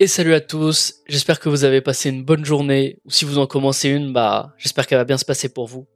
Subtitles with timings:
[0.00, 3.38] Et salut à tous, j'espère que vous avez passé une bonne journée, ou si vous
[3.38, 5.88] en commencez une, bah j'espère qu'elle va bien se passer pour vous.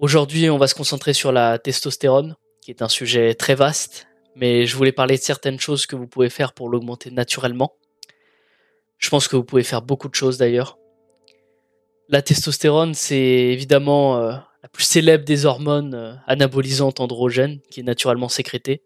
[0.00, 4.66] Aujourd'hui on va se concentrer sur la testostérone, qui est un sujet très vaste, mais
[4.66, 7.72] je voulais parler de certaines choses que vous pouvez faire pour l'augmenter naturellement.
[8.98, 10.76] Je pense que vous pouvez faire beaucoup de choses d'ailleurs.
[12.10, 14.32] La testostérone, c'est évidemment euh,
[14.62, 18.82] la plus célèbre des hormones euh, anabolisantes androgènes qui est naturellement sécrétée.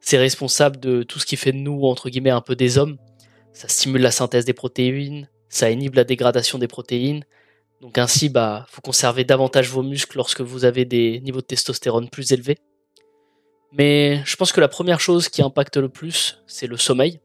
[0.00, 2.96] C'est responsable de tout ce qui fait de nous, entre guillemets, un peu des hommes
[3.58, 7.24] ça stimule la synthèse des protéines, ça inhibe la dégradation des protéines.
[7.80, 12.08] Donc ainsi, bah, faut conserver davantage vos muscles lorsque vous avez des niveaux de testostérone
[12.08, 12.58] plus élevés.
[13.72, 17.18] Mais je pense que la première chose qui impacte le plus, c'est le sommeil.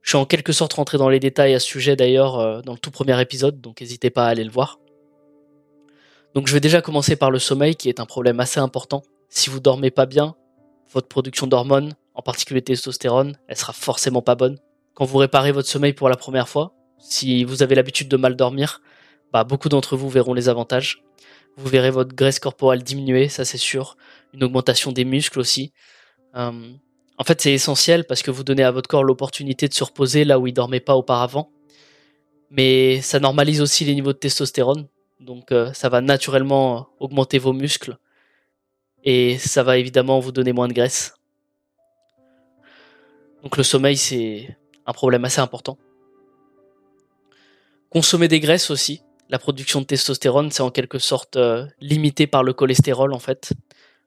[0.00, 2.72] Je suis en quelque sorte rentré dans les détails à ce sujet d'ailleurs euh, dans
[2.72, 4.78] le tout premier épisode, donc n'hésitez pas à aller le voir.
[6.34, 9.02] Donc je vais déjà commencer par le sommeil qui est un problème assez important.
[9.28, 10.36] Si vous dormez pas bien,
[10.90, 14.58] votre production d'hormones, en particulier testostérone, elle sera forcément pas bonne
[14.94, 18.36] quand vous réparez votre sommeil pour la première fois, si vous avez l'habitude de mal
[18.36, 18.82] dormir,
[19.32, 21.02] bah, beaucoup d'entre vous verront les avantages.
[21.56, 23.96] Vous verrez votre graisse corporelle diminuer, ça c'est sûr.
[24.32, 25.72] Une augmentation des muscles aussi.
[26.36, 26.72] Euh,
[27.18, 30.24] en fait, c'est essentiel parce que vous donnez à votre corps l'opportunité de se reposer
[30.24, 31.50] là où il dormait pas auparavant.
[32.50, 34.88] Mais ça normalise aussi les niveaux de testostérone.
[35.20, 37.98] Donc euh, ça va naturellement augmenter vos muscles.
[39.04, 41.14] Et ça va évidemment vous donner moins de graisse.
[43.42, 44.56] Donc le sommeil, c'est
[44.90, 45.78] un problème assez important.
[47.88, 49.02] Consommer des graisses aussi.
[49.30, 53.52] La production de testostérone, c'est en quelque sorte euh, limité par le cholestérol en fait.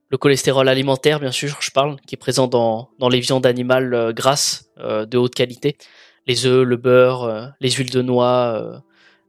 [0.10, 4.14] Le cholestérol alimentaire, bien sûr, je parle, qui est présent dans, les viandes animales euh,
[4.14, 5.78] grasses euh, de haute qualité.
[6.28, 8.82] Les œufs, le beurre, les huiles de noix,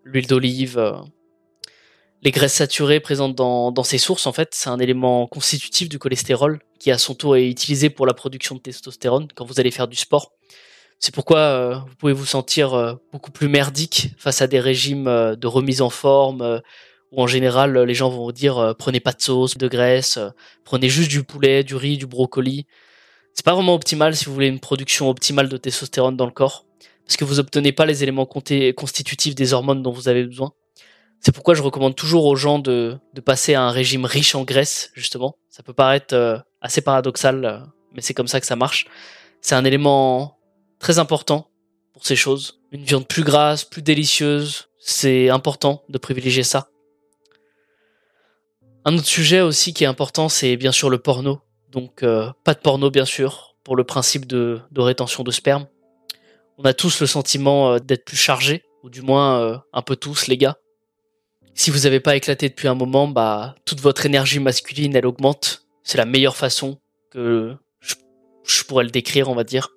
[0.05, 0.95] l'huile d'olive.
[2.23, 5.99] Les graisses saturées présentes dans, dans ces sources, en fait, c'est un élément constitutif du
[5.99, 9.73] cholestérol qui à son tour est utilisé pour la production de testostérone quand vous allez
[9.73, 10.31] faire du sport.
[10.99, 15.07] C'est pourquoi euh, vous pouvez vous sentir euh, beaucoup plus merdique face à des régimes
[15.07, 16.63] euh, de remise en forme
[17.13, 20.19] où en général les gens vont vous dire prenez pas de sauce, de graisse,
[20.65, 22.67] prenez juste du poulet, du riz, du brocoli.
[23.35, 26.65] C'est pas vraiment optimal si vous voulez une production optimale de testostérone dans le corps
[27.07, 30.53] parce que vous obtenez pas les éléments constitutifs des hormones dont vous avez besoin.
[31.21, 34.43] C'est pourquoi je recommande toujours aux gens de, de, passer à un régime riche en
[34.43, 35.37] graisse, justement.
[35.51, 38.87] Ça peut paraître assez paradoxal, mais c'est comme ça que ça marche.
[39.43, 40.39] C'est un élément
[40.85, 41.49] très important
[41.95, 42.61] pour ces choses.
[42.71, 46.69] Une viande plus grasse, plus délicieuse, c'est important de privilégier ça.
[48.85, 51.41] Un autre sujet aussi qui est important, c'est bien sûr le porno.
[51.71, 55.67] Donc euh, pas de porno bien sûr, pour le principe de, rétention de sperme.
[56.59, 59.97] On a tous le sentiment euh, d'être plus chargé, ou du moins euh, un peu
[59.97, 60.59] tous les gars.
[61.55, 65.67] Si vous n'avez pas éclaté depuis un moment, bah toute votre énergie masculine elle augmente.
[65.83, 66.79] C'est la meilleure façon
[67.11, 67.57] que
[68.45, 69.74] je pourrais le décrire, on va dire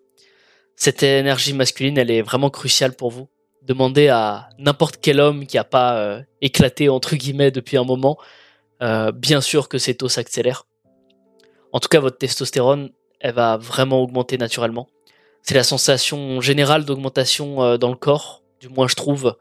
[0.77, 3.27] cette énergie masculine, elle est vraiment cruciale pour vous.
[3.63, 8.17] Demandez à n'importe quel homme qui a pas euh, éclaté entre guillemets depuis un moment,
[8.83, 10.67] euh, bien sûr que ses taux s'accélèrent.
[11.73, 14.87] En tout cas, votre testostérone, elle va vraiment augmenter naturellement.
[15.41, 19.35] C'est la sensation générale d'augmentation euh, dans le corps, du moins je trouve.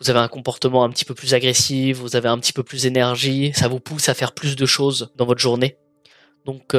[0.00, 2.84] Vous avez un comportement un petit peu plus agressif, vous avez un petit peu plus
[2.84, 5.76] d'énergie, ça vous pousse à faire plus de choses dans votre journée.
[6.46, 6.74] Donc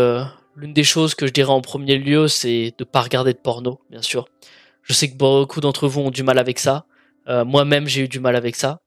[0.55, 3.79] L'une des choses que je dirais en premier lieu, c'est de pas regarder de porno,
[3.89, 4.27] bien sûr.
[4.83, 6.85] Je sais que beaucoup d'entre vous ont du mal avec ça.
[7.27, 8.81] Euh, moi-même, j'ai eu du mal avec ça.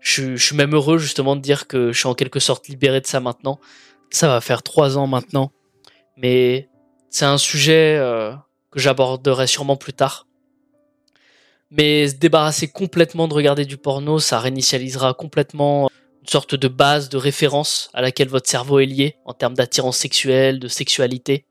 [0.00, 3.06] Je, suis même heureux justement de dire que je suis en quelque sorte libéré de
[3.06, 3.58] ça maintenant.
[4.10, 5.50] Ça va faire trois ans maintenant,
[6.16, 6.68] mais
[7.10, 8.32] c'est un sujet euh,
[8.70, 10.26] que j'aborderai sûrement plus tard.
[11.70, 15.88] Mais se débarrasser complètement de regarder du porno, ça réinitialisera complètement
[16.30, 20.58] sorte de base, de référence à laquelle votre cerveau est lié en termes d'attirance sexuelle,
[20.58, 21.44] de sexualité.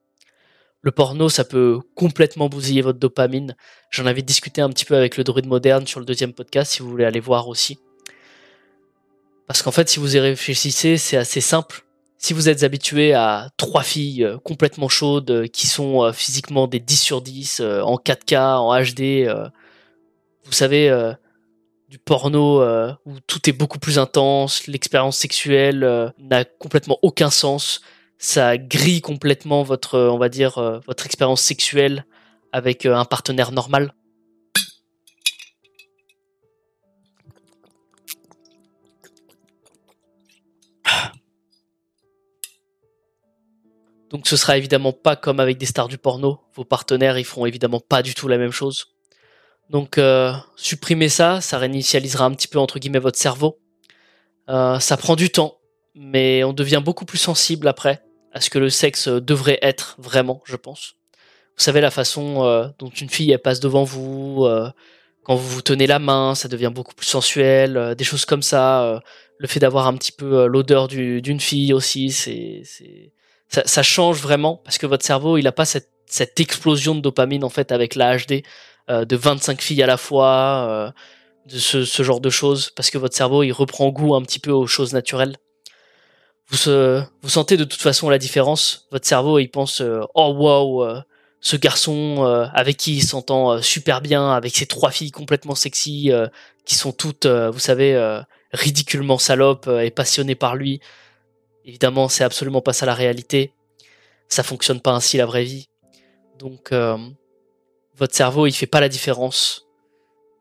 [0.81, 3.55] Le porno, ça peut complètement bousiller votre dopamine.
[3.89, 6.83] J'en avais discuté un petit peu avec le druide moderne sur le deuxième podcast, si
[6.83, 7.79] vous voulez aller voir aussi.
[9.47, 11.85] Parce qu'en fait, si vous y réfléchissez, c'est assez simple.
[12.17, 16.67] Si vous êtes habitué à trois filles euh, complètement chaudes euh, qui sont euh, physiquement
[16.67, 19.27] des 10 sur 10 en 4K, en HD,
[20.45, 20.89] vous savez,
[21.89, 27.29] du porno euh, où tout est beaucoup plus intense, l'expérience sexuelle euh, n'a complètement aucun
[27.29, 27.81] sens,
[28.17, 32.05] ça grille complètement votre, on va dire, euh, votre expérience sexuelle
[32.51, 33.93] avec un partenaire normal.
[44.09, 46.39] Donc ce sera évidemment pas comme avec des stars du porno.
[46.53, 48.94] Vos partenaires, ils feront évidemment pas du tout la même chose.
[49.69, 53.59] Donc euh, supprimer ça, ça réinitialisera un petit peu entre guillemets votre cerveau.
[54.49, 55.57] Euh, ça prend du temps,
[55.95, 60.41] mais on devient beaucoup plus sensible après à ce que le sexe devrait être vraiment,
[60.45, 60.95] je pense.
[61.57, 64.45] Vous savez la façon dont une fille elle passe devant vous,
[65.23, 69.01] quand vous vous tenez la main, ça devient beaucoup plus sensuel, des choses comme ça.
[69.37, 72.63] le fait d'avoir un petit peu l'odeur d'une fille aussi, c'est
[73.47, 76.99] ça, ça, change vraiment parce que votre cerveau il n'a pas cette, cette, explosion de
[76.99, 78.43] dopamine en fait avec la HD
[78.87, 80.93] de 25 filles à la fois
[81.45, 84.39] de ce, ce, genre de choses parce que votre cerveau il reprend goût un petit
[84.39, 85.37] peu aux choses naturelles.
[86.49, 86.71] Vous,
[87.21, 88.87] vous sentez de toute façon la différence.
[88.91, 91.01] Votre cerveau il pense euh, oh euh,
[91.41, 96.11] ce garçon euh, avec qui il s'entend super bien avec ces trois filles complètement sexy
[96.65, 98.21] qui sont toutes vous savez
[98.51, 100.79] ridiculement salopes et passionnées par lui.
[101.65, 103.53] Évidemment c'est absolument pas ça la réalité.
[104.27, 105.69] Ça fonctionne pas ainsi la vraie vie.
[106.39, 106.71] Donc
[107.97, 109.65] votre cerveau il fait pas la différence.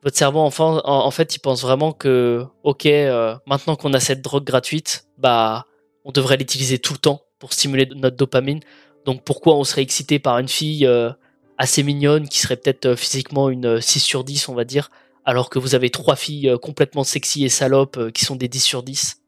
[0.03, 4.43] Votre cerveau en, fait il pense vraiment que ok euh, maintenant qu'on a cette drogue
[4.43, 5.65] gratuite bah
[6.03, 8.59] on devrait l'utiliser tout le temps pour stimuler notre dopamine.
[9.05, 11.11] Donc pourquoi on serait excité par une fille euh,
[11.57, 14.91] assez mignonne qui serait peut-être euh, physiquement une 6 sur 10 on va dire
[15.27, 18.83] alors que vous avez trois filles complètement sexy et salopes qui sont des 10 sur
[18.83, 19.21] 10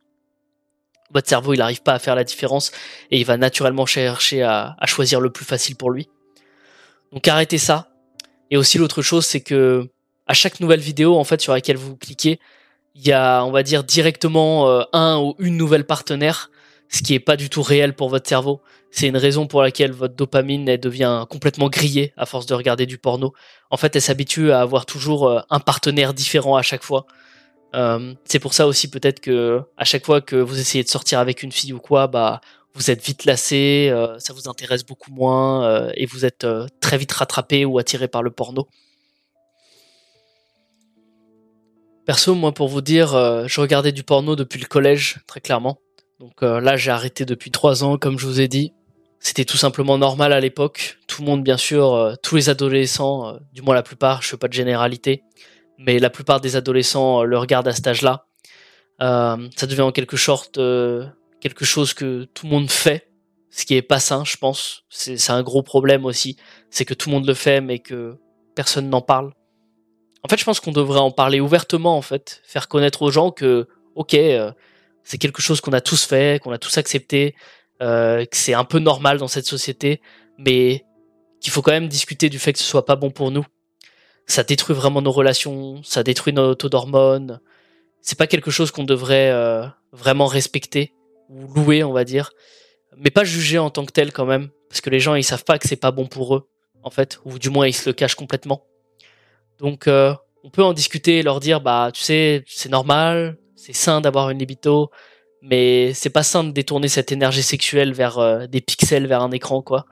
[1.12, 2.71] votre cerveau il n'arrive pas à faire la différence
[3.09, 6.07] et il va naturellement chercher à, à choisir le plus facile pour lui.
[7.12, 7.89] Donc arrêtez ça
[8.51, 9.89] et aussi l'autre chose c'est que
[10.27, 12.39] à chaque nouvelle vidéo en fait sur laquelle vous cliquez,
[12.95, 16.51] il y a on va dire directement euh, un ou une nouvelle partenaire,
[16.89, 18.61] ce qui est pas du tout réel pour votre cerveau.
[18.91, 22.85] C'est une raison pour laquelle votre dopamine elle devient complètement grillée à force de regarder
[22.85, 23.33] du porno.
[23.69, 27.05] En fait, elle s'habitue à avoir toujours euh, un partenaire différent à chaque fois.
[27.75, 31.19] Euh, c'est pour ça aussi peut-être que à chaque fois que vous essayez de sortir
[31.19, 32.41] avec une fille ou quoi, bah
[32.73, 36.45] vous êtes vite lassé, ça vous intéresse beaucoup moins et vous êtes
[36.79, 38.67] très vite rattrapé ou attiré par le porno.
[42.07, 45.77] Perso, moi, pour vous dire, euh, je regardais du porno depuis le collège, très clairement.
[46.21, 48.71] Donc euh, là, j'ai arrêté depuis trois ans, comme je vous ai dit.
[49.19, 50.99] C'était tout simplement normal à l'époque.
[51.07, 54.37] Tout le monde, bien sûr, euh, tous les adolescents, du moins la plupart, je fais
[54.37, 55.21] pas de généralité,
[55.79, 58.25] mais la plupart des adolescents le regardent à cet âge-là.
[59.01, 60.57] ça devient en quelque sorte
[61.39, 63.11] quelque chose que tout le monde fait,
[63.49, 64.83] ce qui est pas sain, je pense.
[64.89, 66.37] C'est un gros problème aussi,
[66.69, 68.17] c'est que tout le monde le fait, mais que
[68.55, 69.33] personne n'en parle.
[70.23, 73.31] En fait, je pense qu'on devrait en parler ouvertement, en fait, faire connaître aux gens
[73.31, 74.51] que, ok, euh,
[75.03, 77.35] c'est quelque chose qu'on a tous fait, qu'on a tous accepté,
[77.81, 80.01] euh, que c'est un peu normal dans cette société,
[80.37, 80.85] mais
[81.39, 83.45] qu'il faut quand même discuter du fait que ce soit pas bon pour nous.
[84.25, 87.39] Ça détruit vraiment nos relations, ça détruit nos taux d'hormones.
[88.01, 90.93] C'est pas quelque chose qu'on devrait euh, vraiment respecter
[91.29, 92.31] ou louer, on va dire,
[92.97, 95.44] mais pas juger en tant que tel quand même, parce que les gens ils savent
[95.44, 96.47] pas que c'est pas bon pour eux,
[96.83, 98.63] en fait, ou du moins ils se le cachent complètement.
[99.59, 100.13] Donc, euh,
[100.44, 104.29] on peut en discuter et leur dire, bah, tu sais, c'est normal, c'est sain d'avoir
[104.29, 104.91] une libido,
[105.41, 109.31] mais c'est pas sain de détourner cette énergie sexuelle vers euh, des pixels, vers un
[109.31, 109.85] écran, quoi.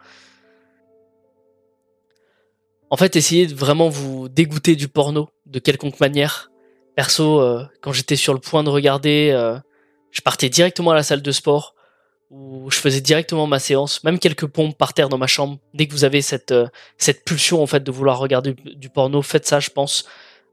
[2.91, 6.51] En fait, essayez de vraiment vous dégoûter du porno de quelconque manière.
[6.95, 9.31] Perso, euh, quand j'étais sur le point de regarder,
[10.15, 11.75] je partais directement à la salle de sport
[12.31, 15.59] où je faisais directement ma séance, même quelques pompes par terre dans ma chambre.
[15.73, 16.67] Dès que vous avez cette euh,
[16.97, 20.05] cette pulsion en fait de vouloir regarder du, porno, faites ça, je pense.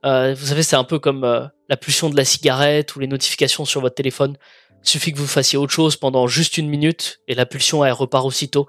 [0.04, 3.06] Euh, vous savez, c'est un peu comme euh, la pulsion de la cigarette ou les
[3.06, 4.36] notifications sur votre téléphone.
[4.84, 7.92] Il suffit que vous fassiez autre chose pendant juste une minute et la pulsion elle
[7.92, 8.66] repart aussitôt.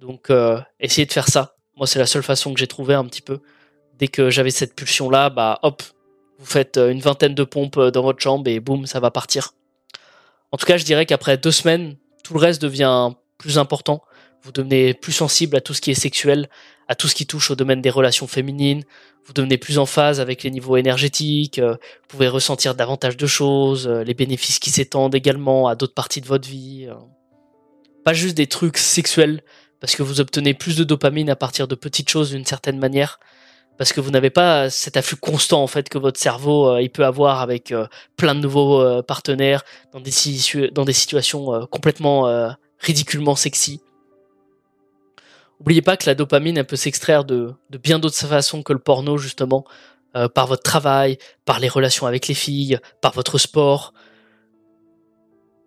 [0.00, 0.30] Donc
[0.80, 1.56] essayez de faire ça.
[1.76, 3.40] Moi, c'est la seule façon que j'ai trouvé un petit peu.
[3.98, 5.82] Dès que j'avais cette pulsion là, bah hop,
[6.38, 9.52] vous faites une vingtaine de pompes dans votre chambre et boum, ça va partir.
[10.54, 14.02] En tout cas, je dirais qu'après deux semaines, tout le reste devient plus important.
[14.44, 16.48] Vous devenez plus sensible à tout ce qui est sexuel,
[16.86, 18.84] à tout ce qui touche au domaine des relations féminines.
[19.26, 21.58] Vous devenez plus en phase avec les niveaux énergétiques.
[21.58, 25.92] Euh, vous pouvez ressentir davantage de choses, euh, les bénéfices qui s'étendent également à d'autres
[25.92, 26.86] parties de votre vie.
[26.88, 26.94] Euh.
[28.04, 29.42] Pas juste des trucs sexuels,
[29.80, 33.18] parce que vous obtenez plus de dopamine à partir de petites choses d'une certaine manière,
[33.76, 36.90] parce que vous n'avez pas cet afflux constant en fait que votre cerveau euh, il
[36.90, 40.10] peut avoir avec euh, plein de nouveaux euh, partenaires dans des,
[40.92, 43.80] situations complètement ridiculement sexy.
[45.60, 49.16] N'oubliez pas que la dopamine peut s'extraire de, de, bien d'autres façons que le porno
[49.18, 49.64] justement,
[50.34, 53.94] par votre travail, par les relations avec les filles, par votre sport.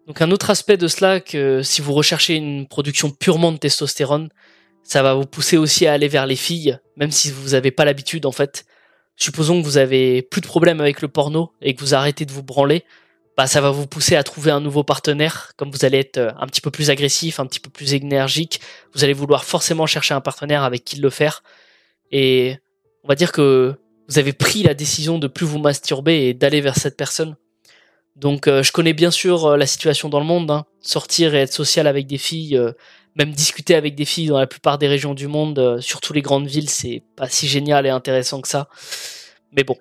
[0.08, 4.30] Donc un autre aspect de cela que si vous recherchez une production purement de testostérone,
[4.88, 7.84] ça va vous pousser aussi à aller vers les filles, même si vous n'avez pas
[7.84, 8.66] l'habitude en fait.
[9.18, 12.32] Supposons que vous avez plus de problèmes avec le porno et que vous arrêtez de
[12.32, 12.86] vous branler,
[13.36, 16.32] bah ça va vous pousser à trouver un nouveau partenaire, comme vous allez être euh,
[16.40, 18.62] un petit peu plus agressif, un petit peu plus énergique,
[18.94, 21.44] vous allez vouloir forcément chercher un partenaire avec qui le faire.
[22.12, 22.58] Et
[23.04, 23.76] on va dire que
[24.08, 27.36] vous avez pris la décision de plus vous masturber et d'aller vers cette personne.
[28.16, 30.66] Donc euh, je connais bien sûr euh, la situation dans le monde, hein.
[30.80, 32.58] sortir et être social avec des filles,
[33.18, 36.22] même discuter avec des filles dans la plupart des régions du monde, euh, surtout les
[36.22, 38.70] grandes villes, c'est pas si génial et intéressant que ça.
[39.52, 39.76] Mais bon.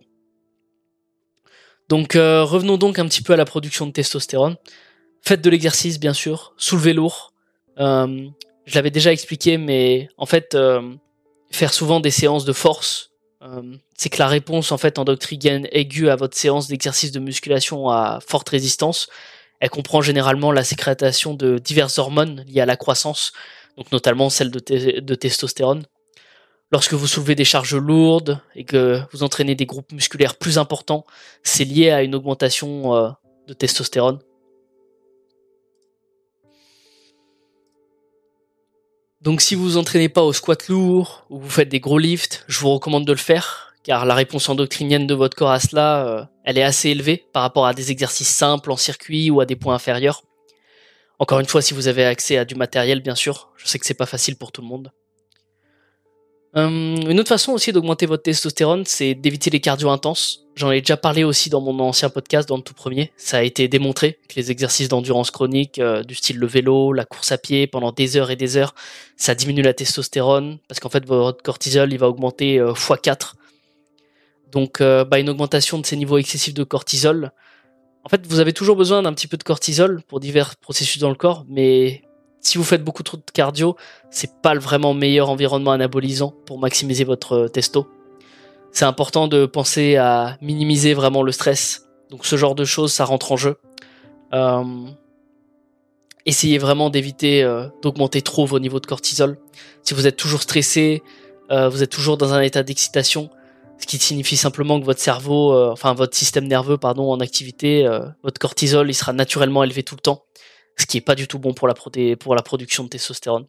[1.88, 4.56] Donc euh, revenons donc un petit peu à la production de testostérone.
[5.22, 6.54] Faites de l'exercice, bien sûr.
[6.56, 7.34] Soulevez lourd.
[7.78, 8.26] Euh,
[8.64, 10.56] je l'avais déjà expliqué, mais en fait,
[11.50, 13.12] faire souvent des séances de force,
[13.94, 18.18] c'est que la réponse en fait endocrinienne aiguë à votre séance d'exercice de musculation à
[18.26, 19.08] forte résistance,
[19.60, 23.32] elle comprend généralement la sécrétation de diverses hormones liées à la croissance,
[23.76, 25.84] donc notamment celle de, testostérone.
[26.72, 31.06] Lorsque vous soulevez des charges lourdes et que vous entraînez des groupes musculaires plus importants,
[31.42, 33.10] c'est lié à une augmentation euh,
[33.46, 34.18] de testostérone.
[39.20, 42.44] Donc si vous vous entraînez pas au squat lourd ou vous faites des gros lifts,
[42.48, 46.06] je vous recommande de le faire car la réponse endocrinienne de votre corps à cela,
[46.08, 49.46] euh, elle est assez élevée par rapport à des exercices simples en circuit ou à
[49.46, 50.24] des points inférieurs.
[51.20, 53.86] Encore une fois, si vous avez accès à du matériel, bien sûr, je sais que
[53.86, 54.90] c'est pas facile pour tout le monde.
[56.54, 60.46] Hum, une autre façon aussi d'augmenter votre testostérone, c'est d'éviter les cardio intenses.
[60.56, 63.12] J'en ai déjà parlé aussi dans mon ancien podcast, dans le tout premier.
[63.16, 67.04] Ça a été démontré que les exercices d'endurance chronique, euh, du style le vélo, la
[67.04, 68.74] course à pied, pendant des heures et des heures,
[69.16, 73.34] ça diminue la testostérone, parce qu'en fait votre cortisol, il va augmenter x4
[74.52, 77.32] donc, euh, bah, une augmentation de ces niveaux excessifs de cortisol.
[78.04, 81.08] En fait, vous avez toujours besoin d'un petit peu de cortisol pour divers processus dans
[81.08, 82.02] le corps, mais
[82.40, 83.76] si vous faites beaucoup trop de cardio,
[84.10, 87.88] c'est pas le vraiment meilleur environnement anabolisant pour maximiser votre euh, testo.
[88.70, 91.88] C'est important de penser à minimiser vraiment le stress.
[92.10, 93.56] Donc, ce genre de choses, ça rentre en jeu.
[94.32, 94.62] Euh,
[96.26, 97.42] essayez vraiment d'éviter
[97.82, 99.38] d'augmenter trop vos niveaux de cortisol.
[99.82, 101.02] Si vous êtes toujours stressé,
[101.48, 103.30] vous êtes toujours dans un état d'excitation,
[103.78, 107.86] ce qui signifie simplement que votre cerveau, euh, enfin votre système nerveux, pardon, en activité,
[107.86, 110.24] euh, votre cortisol, il sera naturellement élevé tout le temps,
[110.76, 113.46] ce qui est pas du tout bon pour la, production de testostérone.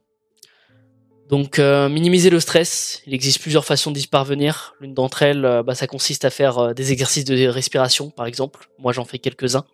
[1.28, 4.74] Donc euh, minimiser le stress, il existe plusieurs façons d'y parvenir.
[4.80, 8.68] L'une d'entre elles, bah, ça consiste à faire des exercices de respiration, par exemple.
[8.78, 9.64] Moi, j'en fais quelques-uns,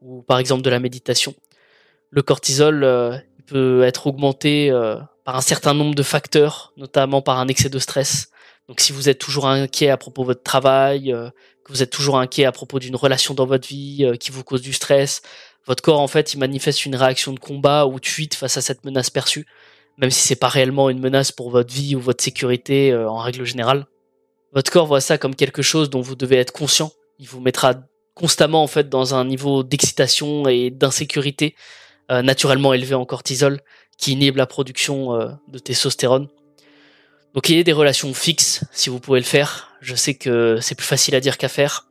[0.00, 1.34] ou par exemple de la méditation.
[2.10, 4.70] Le cortisol peut être augmenté
[5.24, 8.30] par un certain nombre de facteurs, notamment par un excès de stress
[8.68, 11.30] donc si vous êtes toujours inquiet à propos de votre travail, euh,
[11.64, 14.44] que vous êtes toujours inquiet à propos d'une relation dans votre vie euh, qui vous
[14.44, 15.22] cause du stress,
[15.66, 18.60] votre corps en fait il manifeste une réaction de combat ou de fuite face à
[18.60, 19.46] cette menace perçue,
[19.96, 23.18] même si c'est pas réellement une menace pour votre vie ou votre sécurité euh, en
[23.18, 23.86] règle générale.
[24.52, 26.92] Votre corps voit ça comme quelque chose dont vous devez être conscient.
[27.18, 27.74] Il vous mettra
[28.14, 31.54] constamment en fait dans un niveau d'excitation et d'insécurité
[32.08, 33.60] naturellement élevé en cortisol
[33.98, 36.28] qui inhibe la production de testostérone.
[37.38, 39.70] Donc ayez des relations fixes si vous pouvez le faire.
[39.80, 41.86] Je sais que c'est plus facile à dire qu'à faire,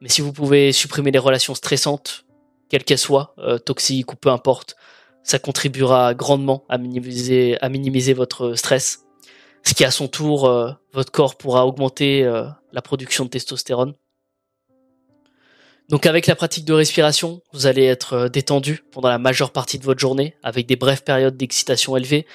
[0.00, 2.24] mais si vous pouvez supprimer les relations stressantes,
[2.68, 4.74] quelles qu'elles soient, euh, toxiques ou peu importe,
[5.22, 9.04] ça contribuera grandement à minimiser, à minimiser votre stress.
[9.62, 13.94] Ce qui à son tour, euh, votre corps pourra augmenter euh, la production de testostérone.
[15.90, 19.84] Donc avec la pratique de respiration, vous allez être détendu pendant la majeure partie de
[19.84, 22.26] votre journée, avec des brèves périodes d'excitation élevée,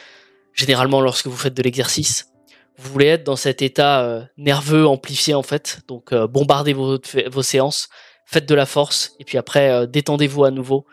[0.54, 2.30] généralement lorsque vous faites de l'exercice
[2.78, 5.82] vous voulez être dans cet état euh, nerveux amplifié en fait.
[5.88, 7.00] Donc euh, bombardez vos,
[7.42, 7.90] séances,
[8.26, 10.86] faites de la force et puis après euh, détendez-vous à nouveau.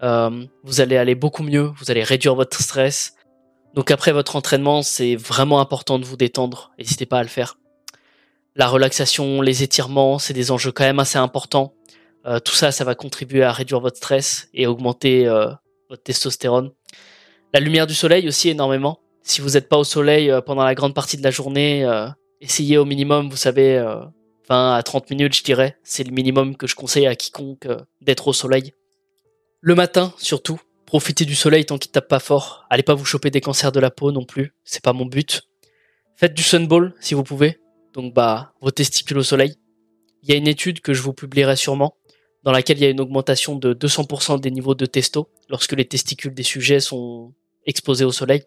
[0.00, 3.14] vous allez aller beaucoup mieux, vous allez réduire votre stress.
[3.74, 6.72] Donc après votre entraînement, c'est vraiment important de vous détendre.
[6.78, 7.58] N'hésitez pas à le faire.
[8.54, 11.74] La relaxation, les étirements, c'est des enjeux quand même assez importants.
[12.44, 15.26] tout ça, ça va contribuer à réduire votre stress et augmenter
[15.88, 16.70] votre testostérone.
[17.52, 20.74] La lumière du soleil aussi énormément si vous n'êtes pas au soleil euh, pendant la
[20.74, 22.06] grande partie de la journée, euh,
[22.40, 23.78] essayez au minimum, vous savez,
[24.48, 25.78] 20 euh, à 30 minutes, je dirais.
[25.82, 27.66] C'est le minimum que je conseille à quiconque
[28.02, 28.74] d'être au soleil.
[29.60, 32.66] Le matin, surtout, profitez du soleil tant qu'il tape pas fort.
[32.68, 35.48] Allez pas vous choper des cancers de la peau non plus, c'est pas mon but.
[36.16, 37.58] Faites du sunball si vous pouvez.
[37.94, 39.56] Donc bah vos testicules au soleil.
[40.22, 41.96] Il y a une étude que je vous publierai sûrement
[42.42, 45.86] dans laquelle il y a une augmentation de 200% des niveaux de testo lorsque les
[45.86, 47.32] testicules des sujets sont
[47.66, 48.42] exposés au soleil.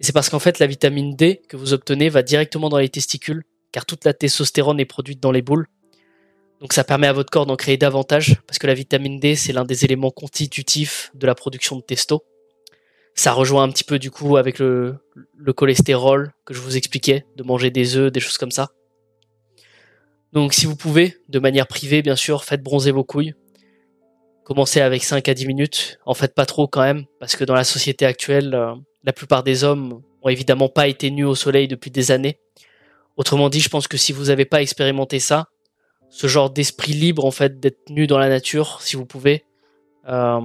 [0.00, 2.88] Et c'est parce qu'en fait, la vitamine D que vous obtenez va directement dans les
[2.88, 5.66] testicules, car toute la testostérone est produite dans les boules.
[6.60, 9.52] Donc ça permet à votre corps d'en créer davantage, parce que la vitamine D, c'est
[9.52, 12.24] l'un des éléments constitutifs de la production de testo.
[13.14, 14.96] Ça rejoint un petit peu du coup avec le,
[15.36, 18.70] le cholestérol que je vous expliquais, de manger des œufs, des choses comme ça.
[20.32, 23.34] Donc si vous pouvez, de manière privée bien sûr, faites bronzer vos couilles.
[24.44, 27.54] Commencez avec 5 à 10 minutes, en faites pas trop quand même, parce que dans
[27.54, 31.68] la société actuelle, euh, la plupart des hommes ont évidemment pas été nus au soleil
[31.68, 32.38] depuis des années.
[33.16, 35.48] Autrement dit, je pense que si vous n'avez pas expérimenté ça,
[36.08, 39.44] ce genre d'esprit libre en fait d'être nu dans la nature, si vous pouvez,
[40.08, 40.40] euh,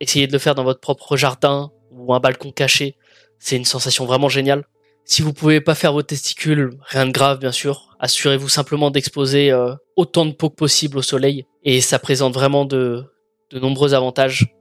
[0.00, 2.96] essayez de le faire dans votre propre jardin ou un balcon caché,
[3.38, 4.64] c'est une sensation vraiment géniale.
[5.04, 7.96] Si vous pouvez pas faire vos testicules, rien de grave bien sûr.
[7.98, 12.64] Assurez-vous simplement d'exposer euh, autant de peau que possible au soleil et ça présente vraiment
[12.64, 13.04] de,
[13.50, 14.54] de nombreux avantages.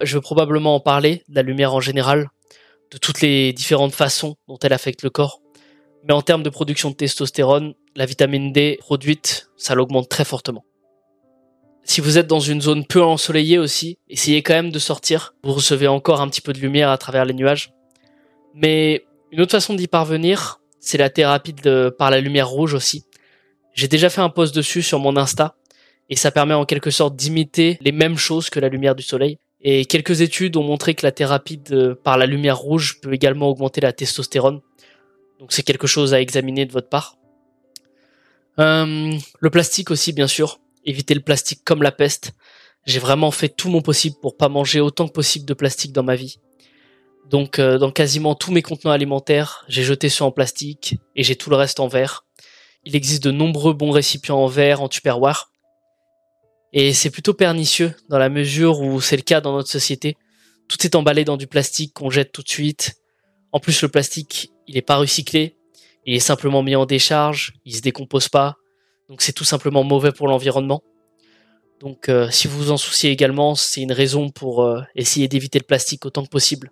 [0.00, 2.30] Je vais probablement en parler, la lumière en général,
[2.92, 5.40] de toutes les différentes façons dont elle affecte le corps.
[6.04, 10.64] Mais en termes de production de testostérone, la vitamine D produite, ça l'augmente très fortement.
[11.84, 15.34] Si vous êtes dans une zone peu ensoleillée aussi, essayez quand même de sortir.
[15.42, 17.72] Vous recevez encore un petit peu de lumière à travers les nuages.
[18.54, 21.54] Mais une autre façon d'y parvenir, c'est la thérapie
[21.98, 23.04] par la lumière rouge aussi.
[23.74, 25.56] J'ai déjà fait un post dessus sur mon Insta
[26.10, 29.38] et ça permet en quelque sorte d'imiter les mêmes choses que la lumière du soleil.
[29.62, 31.60] Et quelques études ont montré que la thérapie
[32.02, 34.60] par la lumière rouge peut également augmenter la testostérone.
[35.38, 37.16] Donc c'est quelque chose à examiner de votre part.
[38.58, 40.60] Euh, le plastique aussi, bien sûr.
[40.84, 42.32] Éviter le plastique comme la peste.
[42.86, 46.02] J'ai vraiment fait tout mon possible pour pas manger autant que possible de plastique dans
[46.02, 46.38] ma vie.
[47.30, 51.36] Donc euh, dans quasiment tous mes contenants alimentaires, j'ai jeté ceux en plastique et j'ai
[51.36, 52.24] tout le reste en verre.
[52.84, 55.51] Il existe de nombreux bons récipients en verre, en tupperware.
[56.72, 60.16] Et c'est plutôt pernicieux dans la mesure où c'est le cas dans notre société.
[60.68, 62.94] Tout est emballé dans du plastique qu'on jette tout de suite.
[63.52, 65.56] En plus, le plastique, il n'est pas recyclé.
[66.06, 67.52] Il est simplement mis en décharge.
[67.64, 68.56] Il se décompose pas.
[69.08, 70.82] Donc c'est tout simplement mauvais pour l'environnement.
[71.80, 75.58] Donc euh, si vous vous en souciez également, c'est une raison pour euh, essayer d'éviter
[75.58, 76.70] le plastique autant que possible.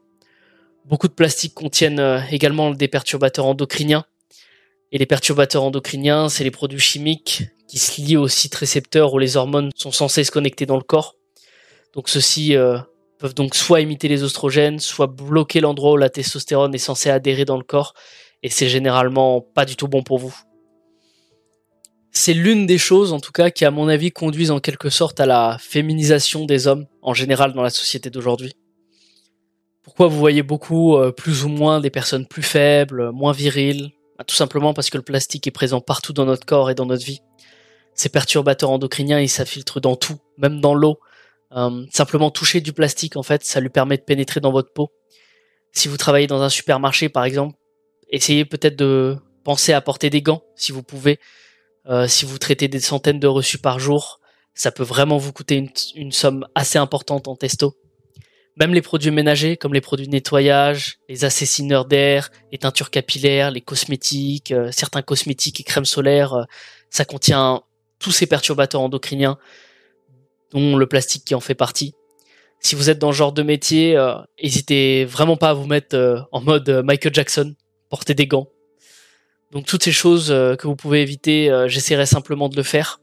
[0.86, 4.04] Beaucoup de plastiques contiennent euh, également des perturbateurs endocriniens.
[4.92, 9.18] Et les perturbateurs endocriniens, c'est les produits chimiques qui se lient aux sites récepteurs où
[9.18, 11.14] les hormones sont censées se connecter dans le corps.
[11.94, 12.78] Donc ceux-ci euh,
[13.18, 17.44] peuvent donc soit imiter les oestrogènes, soit bloquer l'endroit où la testostérone est censée adhérer
[17.44, 17.94] dans le corps,
[18.42, 20.36] et c'est généralement pas du tout bon pour vous.
[22.10, 25.20] C'est l'une des choses, en tout cas, qui, à mon avis, conduisent en quelque sorte
[25.20, 28.52] à la féminisation des hommes, en général, dans la société d'aujourd'hui.
[29.82, 33.92] Pourquoi vous voyez beaucoup, euh, plus ou moins, des personnes plus faibles, moins viriles
[34.26, 37.04] Tout simplement parce que le plastique est présent partout dans notre corps et dans notre
[37.04, 37.20] vie
[37.94, 40.98] ces perturbateurs endocriniens, ils s'infiltrent dans tout, même dans l'eau.
[41.52, 44.90] Euh, simplement toucher du plastique, en fait, ça lui permet de pénétrer dans votre peau.
[45.72, 47.56] Si vous travaillez dans un supermarché, par exemple,
[48.08, 51.18] essayez peut-être de penser à porter des gants, si vous pouvez.
[51.86, 54.20] Euh, si vous traitez des centaines de reçus par jour,
[54.54, 57.74] ça peut vraiment vous coûter une somme assez importante en testo.
[58.56, 63.50] Même les produits ménagers, comme les produits de nettoyage, les assassineurs d'air, les teintures capillaires,
[63.50, 66.46] les cosmétiques, euh, certains cosmétiques et crèmes solaires,
[66.90, 67.62] ça contient
[68.00, 69.38] tous ces perturbateurs endocriniens,
[70.52, 71.94] dont le plastique qui en fait partie.
[72.58, 75.96] Si vous êtes dans ce genre de métier, euh, n'hésitez vraiment pas à vous mettre
[75.96, 77.54] euh, en mode euh, Michael Jackson,
[77.88, 78.48] porter des gants.
[79.50, 83.00] Donc toutes ces choses que vous pouvez éviter, j'essaierai simplement de le faire.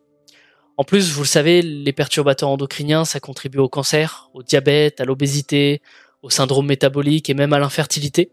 [0.77, 5.05] En plus, vous le savez, les perturbateurs endocriniens, ça contribue au cancer, au diabète, à
[5.05, 5.81] l'obésité,
[6.21, 8.31] au syndrome métabolique et même à l'infertilité.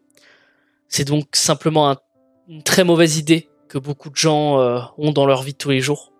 [0.88, 1.96] C'est donc simplement
[2.48, 4.58] une très mauvaise idée que beaucoup de gens
[4.98, 6.12] ont dans leur vie de tous les jours.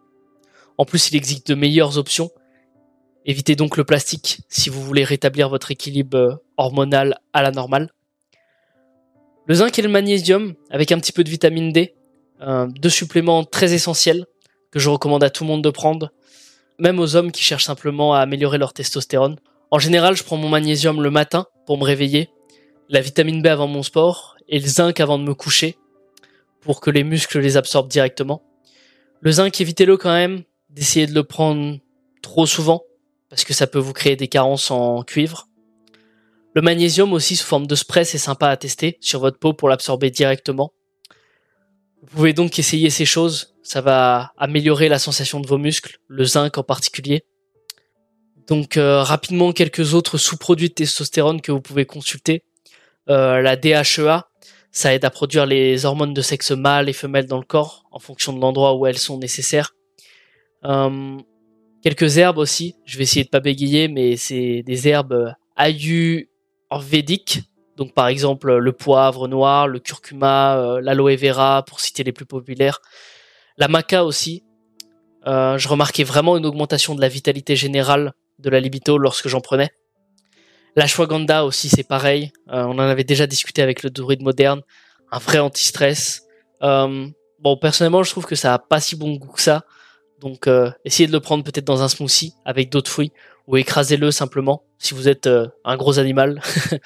[0.78, 2.30] En plus, il existe de meilleures options.
[3.26, 7.90] Évitez donc le plastique si vous voulez rétablir votre équilibre euh, hormonal à la normale.
[9.46, 11.94] Le zinc et le magnésium, avec un petit peu de vitamine D,
[12.42, 14.26] euh, deux suppléments très essentiels
[14.74, 16.10] que je recommande à tout le monde de prendre,
[16.80, 19.36] même aux hommes qui cherchent simplement à améliorer leur testostérone.
[19.70, 22.28] En général, je prends mon magnésium le matin pour me réveiller,
[22.88, 25.78] la vitamine B avant mon sport et le zinc avant de me coucher
[26.60, 28.42] pour que les muscles les absorbent directement.
[29.20, 31.78] Le zinc, évitez-le quand même, d'essayer de le prendre
[32.20, 32.82] trop souvent
[33.30, 35.46] parce que ça peut vous créer des carences en cuivre.
[36.52, 39.68] Le magnésium aussi sous forme de spray, c'est sympa à tester sur votre peau pour
[39.68, 40.72] l'absorber directement.
[42.04, 46.24] Vous pouvez donc essayer ces choses, ça va améliorer la sensation de vos muscles, le
[46.24, 47.24] zinc en particulier.
[48.46, 52.44] Donc euh, rapidement quelques autres sous-produits de testostérone que vous pouvez consulter.
[53.08, 54.28] Euh, la DHEA,
[54.70, 57.98] ça aide à produire les hormones de sexe mâle et femelle dans le corps en
[57.98, 59.74] fonction de l'endroit où elles sont nécessaires.
[60.66, 61.16] Euh,
[61.82, 62.74] quelques herbes aussi.
[62.84, 67.40] Je vais essayer de pas bégayer, mais c'est des herbes ayurvédiques.
[67.76, 72.26] Donc par exemple le poivre noir, le curcuma, euh, l'aloe vera, pour citer les plus
[72.26, 72.80] populaires.
[73.56, 74.44] La maca aussi.
[75.26, 79.40] Euh, je remarquais vraiment une augmentation de la vitalité générale de la libido lorsque j'en
[79.40, 79.70] prenais.
[80.76, 82.32] L'ashwagandha aussi, c'est pareil.
[82.48, 84.60] on en avait déjà discuté avec le druide moderne.
[85.12, 86.22] Un vrai anti-stress.
[86.60, 89.64] bon, personnellement, je trouve que ça a pas si bon goût que ça.
[90.24, 93.12] Donc euh, essayez de le prendre peut-être dans un smoothie avec d'autres fruits
[93.46, 96.40] ou écrasez-le simplement si vous êtes euh, un gros animal.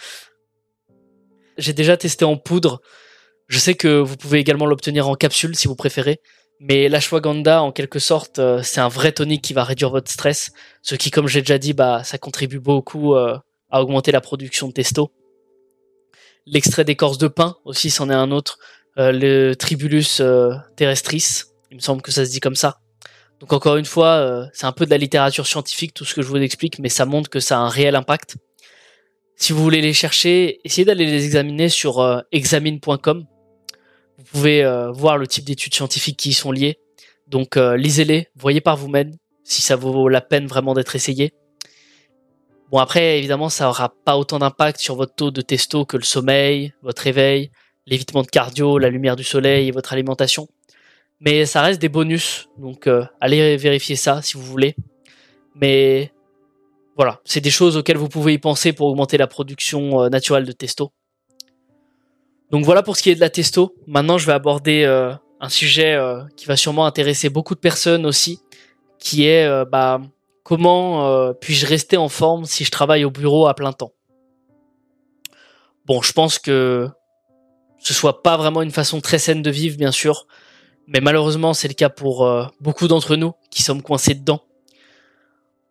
[1.59, 2.81] J'ai déjà testé en poudre.
[3.49, 6.21] Je sais que vous pouvez également l'obtenir en capsule si vous préférez.
[6.61, 10.53] Mais l'ashwagandha, en quelque sorte, euh, c'est un vrai tonique qui va réduire votre stress.
[10.83, 14.73] Ce qui, comme j'ai déjà dit, bah, ça contribue beaucoup à augmenter la production de
[14.73, 15.13] testo.
[16.47, 18.59] l'extrait d'écorce de pin aussi, c'en est un autre.
[18.97, 20.23] le Tribulus
[20.77, 22.81] terrestris, il me semble que ça se dit comme ça.
[23.41, 26.29] Donc encore une fois, c'est un peu de la littérature scientifique, tout ce que je
[26.29, 28.37] vous explique, mais ça montre que ça a un réel impact.
[29.41, 33.25] Si vous voulez les chercher, essayez d'aller les examiner sur examine.com.
[34.19, 36.79] Vous pouvez voir le type d'études scientifiques qui y sont liées.
[37.29, 39.13] Donc lisez-les, voyez par vous-même
[39.45, 41.33] si ça vaut la peine vraiment d'être essayé.
[42.71, 46.03] Bon après évidemment ça aura pas autant d'impact sur votre taux de testo que le
[46.03, 47.51] sommeil, votre réveil,
[47.87, 50.49] l'évitement de cardio, la lumière du soleil et votre alimentation.
[51.21, 54.77] Mais ça reste des bonus, donc euh, allez vérifier ça si vous voulez.
[55.55, 56.13] Mais
[56.99, 60.45] voilà, c'est des choses auxquelles vous pouvez y penser pour augmenter la production euh, naturelle
[60.45, 60.93] de testo.
[62.51, 63.75] Donc voilà pour ce qui est de la testo.
[63.87, 65.99] Maintenant je vais aborder euh, un sujet
[66.37, 68.41] qui va sûrement intéresser beaucoup de personnes aussi,
[68.99, 70.01] qui est bah,
[70.49, 73.93] Comment euh, puis-je rester en forme si je travaille au bureau à plein temps?
[75.85, 76.89] Bon, je pense que
[77.81, 80.27] ce soit pas vraiment une façon très saine de vivre, bien sûr,
[80.87, 84.41] mais malheureusement, c'est le cas pour euh, beaucoup d'entre nous qui sommes coincés dedans.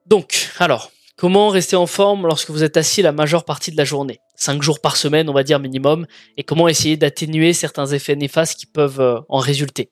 [0.06, 3.84] Donc, alors, comment rester en forme lorsque vous êtes assis la majeure partie de la
[3.84, 4.20] journée?
[4.36, 6.06] Cinq jours par semaine, on va dire minimum,
[6.38, 9.90] et comment essayer d'atténuer certains effets néfastes qui peuvent euh, en résulter?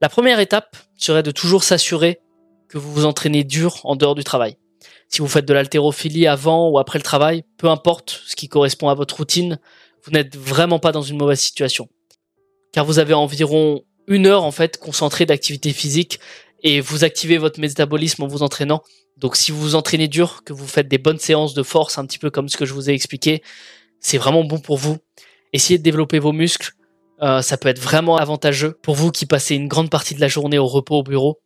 [0.00, 2.20] La première étape serait de toujours s'assurer
[2.68, 4.56] que vous vous entraînez dur en dehors du travail.
[5.08, 8.88] Si vous faites de l'haltérophilie avant ou après le travail, peu importe ce qui correspond
[8.88, 9.58] à votre routine,
[10.04, 11.88] vous n'êtes vraiment pas dans une mauvaise situation.
[12.72, 16.20] Car vous avez environ une heure en fait concentrée d'activité physique
[16.62, 18.82] et vous activez votre métabolisme en vous entraînant.
[19.16, 22.06] Donc si vous vous entraînez dur, que vous faites des bonnes séances de force, un
[22.06, 23.42] petit peu comme ce que je vous ai expliqué,
[24.00, 24.98] c'est vraiment bon pour vous.
[25.52, 26.72] Essayez de développer vos muscles.
[27.22, 30.28] Euh, ça peut être vraiment avantageux pour vous qui passez une grande partie de la
[30.28, 31.40] journée au repos au bureau.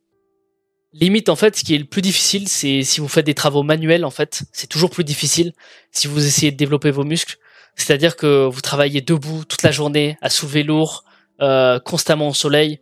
[0.93, 3.63] Limite, en fait, ce qui est le plus difficile, c'est si vous faites des travaux
[3.63, 5.53] manuels, en fait, c'est toujours plus difficile
[5.91, 7.37] si vous essayez de développer vos muscles.
[7.75, 11.05] C'est-à-dire que vous travaillez debout toute la journée, à soulever lourd,
[11.41, 12.81] euh, constamment au soleil.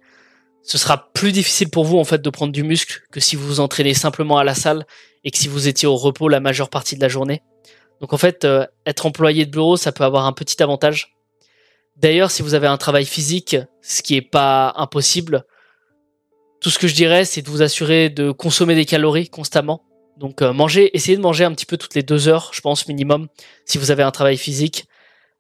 [0.70, 3.48] Ce sera plus difficile pour vous, en fait, de prendre du muscle que si vous
[3.48, 4.86] vous entraînez simplement à la salle
[5.24, 7.42] et que si vous étiez au repos la majeure partie de la journée.
[8.02, 11.16] Donc, en fait, euh, être employé de bureau, ça peut avoir un petit avantage.
[11.96, 15.44] D'ailleurs, si vous avez un travail physique, ce qui est pas impossible,
[16.62, 19.82] tout ce que je dirais, c'est de vous assurer de consommer des calories constamment.
[20.18, 22.88] Donc euh, manger, essayez de manger un petit peu toutes les deux heures, je pense
[22.88, 23.28] minimum,
[23.66, 24.86] si vous avez un travail physique.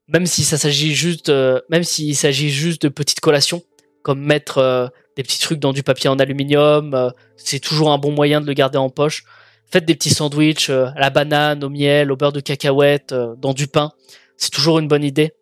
[0.07, 3.61] Même si ça s'agit juste, euh, même s'il s'agit juste de petites collations,
[4.01, 4.87] comme mettre euh,
[5.19, 8.53] des petits trucs dans du papier en aluminium, c'est toujours un bon moyen de le
[8.53, 9.25] garder en poche.
[9.69, 13.67] Faites des petits sandwichs à la banane, au miel, au beurre de cacahuète, dans du
[13.67, 13.91] pain.
[14.37, 15.33] C'est toujours une bonne idée.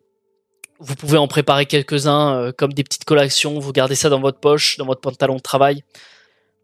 [0.80, 4.38] Vous pouvez en préparer quelques-uns euh, comme des petites collations, vous gardez ça dans votre
[4.38, 5.82] poche, dans votre pantalon de travail.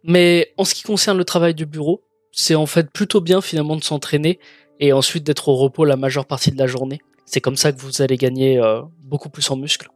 [0.05, 3.77] Mais en ce qui concerne le travail du bureau, c'est en fait plutôt bien finalement
[3.77, 4.38] de s'entraîner
[4.79, 7.00] et ensuite d'être au repos la majeure partie de la journée.
[7.27, 9.88] C'est comme ça que vous allez gagner euh, beaucoup plus en muscles.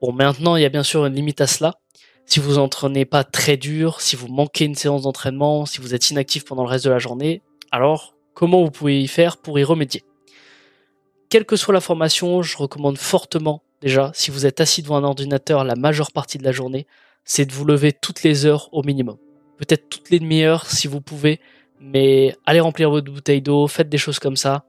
[0.00, 1.74] Bon, maintenant, il y a bien sûr une limite à cela.
[2.26, 6.10] Si vous entraînez pas très dur, si vous manquez une séance d'entraînement, si vous êtes
[6.10, 9.64] inactif pendant le reste de la journée, alors comment vous pouvez y faire pour y
[9.64, 10.02] remédier?
[11.28, 15.04] Quelle que soit la formation, je recommande fortement déjà, si vous êtes assis devant un
[15.04, 16.86] ordinateur la majeure partie de la journée,
[17.24, 19.18] c'est de vous lever toutes les heures au minimum.
[19.58, 21.40] Peut-être toutes les demi-heures si vous pouvez,
[21.80, 24.64] mais allez remplir votre bouteille d'eau, faites des choses comme ça.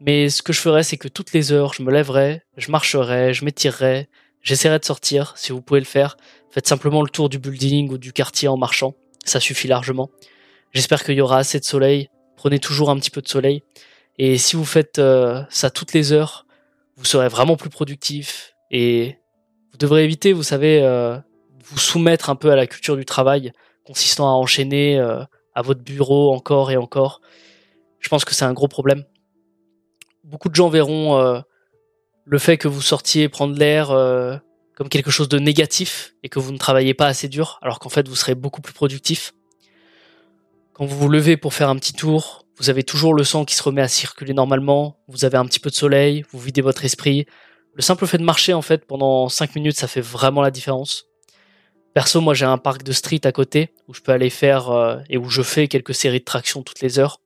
[0.00, 3.34] Mais ce que je ferais, c'est que toutes les heures, je me lèverais, je marcherais,
[3.34, 4.08] je m'étirerais,
[4.42, 6.16] j'essaierai de sortir, si vous pouvez le faire.
[6.50, 10.10] Faites simplement le tour du building ou du quartier en marchant, ça suffit largement.
[10.72, 13.62] J'espère qu'il y aura assez de soleil, prenez toujours un petit peu de soleil.
[14.18, 16.46] Et si vous faites euh, ça toutes les heures,
[16.96, 19.16] vous serez vraiment plus productif et
[19.70, 21.16] vous devrez éviter, vous savez, euh,
[21.64, 23.52] vous soumettre un peu à la culture du travail,
[23.84, 25.24] consistant à enchaîner euh,
[25.54, 27.20] à votre bureau encore et encore.
[27.98, 29.04] Je pense que c'est un gros problème.
[30.24, 31.42] Beaucoup de gens verront
[32.24, 33.88] le fait que vous sortiez prendre l'air
[34.76, 37.88] comme quelque chose de négatif et que vous ne travaillez pas assez dur, alors qu'en
[37.88, 39.34] fait vous serez beaucoup plus productif.
[40.72, 43.54] Quand vous vous levez pour faire un petit tour, vous avez toujours le sang qui
[43.54, 46.84] se remet à circuler normalement, vous avez un petit peu de soleil, vous videz votre
[46.84, 47.26] esprit.
[47.74, 51.06] Le simple fait de marcher, en fait, pendant 5 minutes, ça fait vraiment la différence.
[51.94, 54.98] Perso, moi, j'ai un parc de street à côté où je peux aller faire euh,
[55.10, 57.20] et où je fais quelques séries de tractions toutes les heures.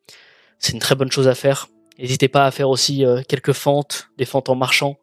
[0.58, 1.68] C'est une très bonne chose à faire.
[1.98, 4.98] N'hésitez pas à faire aussi euh, quelques fentes, des fentes en marchant,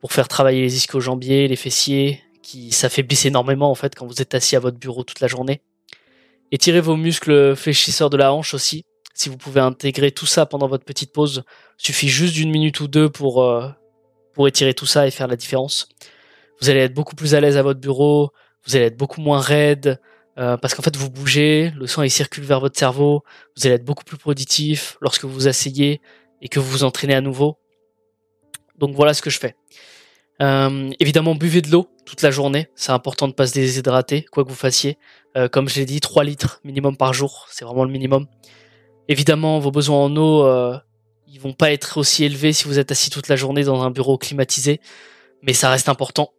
[0.00, 4.34] pour faire travailler les ischio-jambiers, les fessiers, qui s'affaiblissent énormément en fait quand vous êtes
[4.34, 5.62] assis à votre bureau toute la journée.
[6.50, 8.84] Étirez vos muscles fléchisseurs de la hanche aussi.
[9.14, 11.44] Si vous pouvez intégrer tout ça pendant votre petite pause,
[11.78, 13.68] suffit juste d'une minute ou deux pour, euh,
[14.34, 15.88] pour étirer tout ça et faire la différence.
[16.60, 18.30] Vous allez être beaucoup plus à l'aise à votre bureau,
[18.66, 20.00] vous allez être beaucoup moins raide,
[20.38, 23.22] euh, parce qu'en fait vous bougez, le sang il circule vers votre cerveau,
[23.56, 26.00] vous allez être beaucoup plus productif lorsque vous vous asseyez
[26.40, 27.58] et que vous vous entraînez à nouveau.
[28.78, 29.54] Donc voilà ce que je fais.
[30.40, 32.68] Euh, évidemment, buvez de l'eau toute la journée.
[32.74, 34.98] C'est important de pas se déshydrater, quoi que vous fassiez.
[35.36, 37.46] Euh, comme je l'ai dit, 3 litres minimum par jour.
[37.50, 38.26] C'est vraiment le minimum.
[39.08, 40.48] Évidemment, vos besoins en eau,
[41.28, 43.90] ils vont pas être aussi élevés si vous êtes assis toute la journée dans un
[43.90, 44.80] bureau climatisé.
[45.42, 46.32] Mais ça reste important.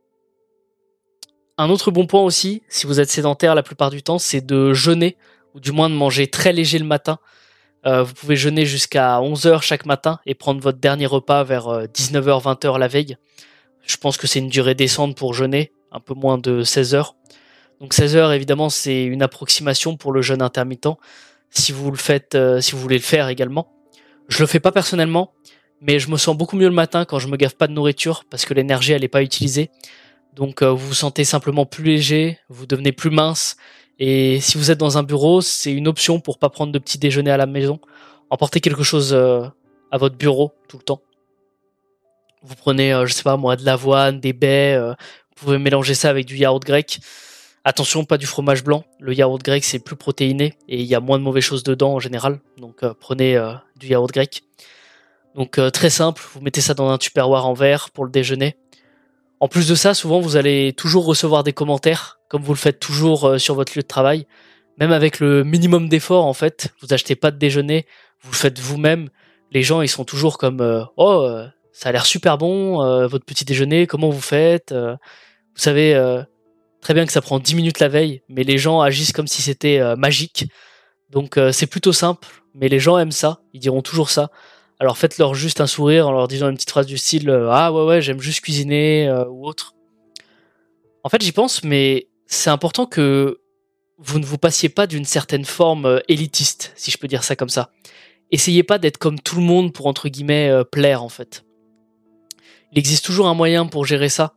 [1.58, 4.74] Un autre bon point aussi, si vous êtes sédentaire la plupart du temps, c'est de
[4.74, 5.18] jeûner,
[5.54, 7.20] ou du moins de manger très léger le matin.
[7.86, 12.80] vous pouvez jeûner jusqu'à 11h chaque matin et prendre votre dernier repas vers 19h, 20h
[12.80, 13.18] la veille.
[13.84, 17.16] Je pense que c'est une durée décente pour jeûner, un peu moins de 16 heures.
[17.82, 20.98] Donc 16 heures, évidemment, c'est une approximation pour le jeûne intermittent.
[21.50, 23.72] Si vous le faites, euh, si vous voulez le faire également.
[24.30, 25.34] Je le fais pas personnellement,
[25.82, 28.24] mais je me sens beaucoup mieux le matin quand je me gaffe pas de nourriture
[28.30, 29.70] parce que l'énergie elle est pas utilisée.
[30.36, 33.56] Donc euh, vous vous sentez simplement plus léger, vous devenez plus mince.
[34.00, 36.98] Et si vous êtes dans un bureau, c'est une option pour pas prendre de petit
[36.98, 37.80] déjeuner à la maison.
[38.30, 39.44] Emportez quelque chose euh,
[39.92, 41.02] à votre bureau tout le temps.
[42.42, 46.10] Vous prenez, euh, je sais pas moi, de l'avoine, des baies, vous pouvez mélanger ça
[46.10, 47.00] avec du yaourt grec.
[47.64, 48.84] Attention, pas du fromage blanc.
[49.00, 51.94] Le yaourt grec, c'est plus protéiné et il y a moins de mauvaises choses dedans
[51.94, 52.40] en général.
[52.58, 53.42] Donc prenez
[53.78, 54.44] du yaourt grec.
[55.36, 58.58] Donc très simple, vous mettez ça dans un tupperware en verre pour le déjeuner.
[59.44, 62.80] En plus de ça, souvent vous allez toujours recevoir des commentaires, comme vous le faites
[62.80, 64.26] toujours sur votre lieu de travail.
[64.80, 67.86] Même avec le minimum d'effort, en fait, vous achetez pas de déjeuner,
[68.22, 69.10] vous le faites vous-même.
[69.52, 71.28] Les gens, ils sont toujours comme oh
[71.74, 74.96] ça a l'air super bon, euh, votre petit déjeuner, comment vous faites euh,
[75.56, 76.24] Vous savez euh,
[76.80, 79.42] très bien que ça prend 10 minutes la veille, mais les gens agissent comme si
[79.42, 80.46] c'était magique.
[81.10, 84.30] Donc c'est plutôt simple, mais les gens aiment ça, ils diront toujours ça.
[84.80, 87.86] Alors faites-leur juste un sourire en leur disant une petite phrase du style Ah ouais
[87.86, 89.76] ouais j'aime juste cuisiner ou autre.
[91.04, 93.40] En fait j'y pense, mais c'est important que
[93.98, 97.50] vous ne vous passiez pas d'une certaine forme élitiste, si je peux dire ça comme
[97.50, 97.72] ça.
[98.32, 101.46] Essayez pas d'être comme tout le monde pour entre guillemets plaire en fait.
[102.74, 104.34] Il existe toujours un moyen pour gérer ça.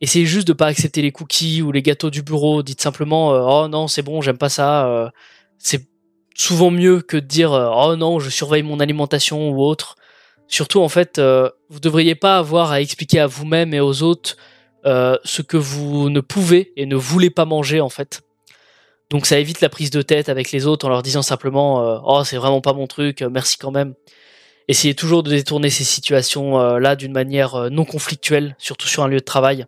[0.00, 2.62] Essayez juste de pas accepter les cookies ou les gâteaux du bureau.
[2.62, 4.86] Dites simplement euh, oh non c'est bon j'aime pas ça.
[4.86, 5.10] Euh,
[5.58, 5.88] c'est
[6.36, 9.96] souvent mieux que de dire euh, oh non je surveille mon alimentation ou autre.
[10.48, 11.20] Surtout en fait
[11.68, 14.36] vous devriez pas avoir à expliquer à vous-même et aux autres
[14.84, 18.22] ce que vous ne pouvez et ne voulez pas manger en fait.
[19.10, 22.22] Donc ça évite la prise de tête avec les autres en leur disant simplement oh
[22.22, 23.94] c'est vraiment pas mon truc merci quand même
[24.68, 29.08] essayez toujours de détourner ces situations-là euh, d'une manière euh, non conflictuelle, surtout sur un
[29.08, 29.66] lieu de travail.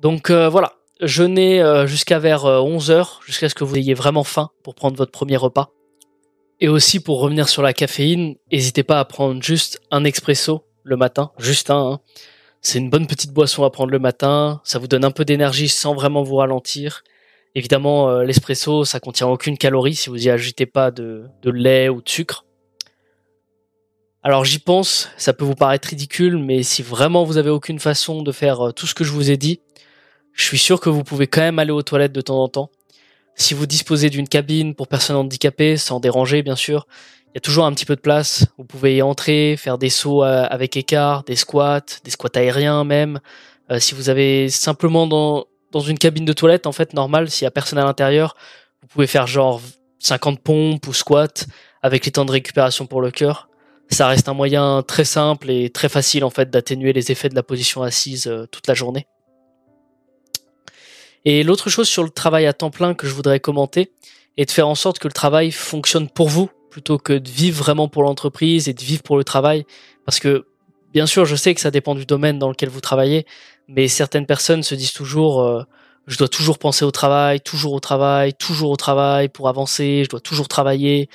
[0.00, 4.74] Donc euh, voilà, jeûnez jusqu'à vers 11h, jusqu'à ce que vous ayez vraiment faim pour
[4.74, 5.70] prendre votre premier repas.
[6.60, 10.96] Et aussi pour revenir sur la caféine, n'hésitez pas à prendre juste un expresso le
[10.96, 11.92] matin, juste un.
[11.92, 12.00] Hein.
[12.62, 15.68] C'est une bonne petite boisson à prendre le matin, ça vous donne un peu d'énergie
[15.68, 17.04] sans vraiment vous ralentir.
[17.54, 22.08] Évidemment, l'espresso, ça contient aucune calorie si vous y ajoutez pas de lait ou de
[22.08, 22.46] sucre.
[24.26, 28.22] Alors j'y pense, ça peut vous paraître ridicule, mais si vraiment vous avez aucune façon
[28.22, 29.60] de faire euh, tout ce que je vous ai dit,
[30.36, 32.70] je suis sûr que vous pouvez quand même aller aux toilettes de temps en temps.
[33.34, 36.86] Si vous disposez d'une cabine pour personnes handicapées, sans déranger bien sûr,
[37.28, 38.46] il y a toujours un petit peu de place.
[38.58, 42.84] Vous pouvez y entrer, faire des sauts euh, avec écart, des squats, des squats aériens
[42.84, 43.18] même.
[43.70, 45.46] Euh, si vous avez simplement dans,
[45.86, 48.36] une cabine de toilette, en fait, normale, s'il y a personne à l'intérieur,
[48.80, 49.60] vous pouvez faire genre
[49.98, 51.44] 50 pompes ou squats
[51.82, 53.48] avec les temps de récupération pour le cœur
[53.88, 57.34] ça reste un moyen très simple et très facile en fait d'atténuer les effets de
[57.34, 59.06] la position assise euh, toute la journée.
[61.26, 63.90] Et l'autre chose sur le travail à temps plein que je voudrais commenter
[64.36, 67.58] est de faire en sorte que le travail fonctionne pour vous plutôt que de vivre
[67.58, 69.66] vraiment pour l'entreprise et de vivre pour le travail.
[70.04, 70.46] Parce que
[70.92, 73.26] bien sûr, je sais que ça dépend du domaine dans lequel vous travaillez,
[73.66, 75.62] mais certaines personnes se disent toujours euh,
[76.06, 80.08] je dois toujours penser au travail, toujours au travail, toujours au travail pour avancer, je
[80.08, 81.08] dois toujours travailler.